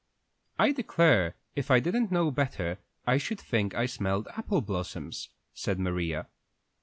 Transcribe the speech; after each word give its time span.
"I 0.57 0.71
declare, 0.71 1.35
if 1.55 1.69
I 1.69 1.79
didn't 1.79 2.11
know 2.11 2.31
better, 2.31 2.79
I 3.05 3.19
should 3.19 3.39
think 3.39 3.75
I 3.75 3.85
smelled 3.85 4.27
apple 4.35 4.61
blossoms," 4.61 5.29
said 5.53 5.77
Maria. 5.77 6.27